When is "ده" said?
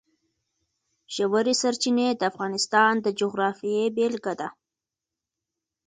4.39-4.49